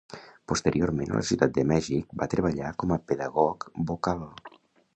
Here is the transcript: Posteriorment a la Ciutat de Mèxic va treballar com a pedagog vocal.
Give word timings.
Posteriorment 0.51 1.11
a 1.11 1.19
la 1.19 1.25
Ciutat 1.31 1.53
de 1.57 1.65
Mèxic 1.73 2.17
va 2.21 2.29
treballar 2.33 2.73
com 2.85 2.95
a 2.95 2.99
pedagog 3.13 3.69
vocal. 3.93 4.25